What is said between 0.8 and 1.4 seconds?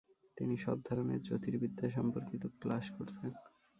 ধরনের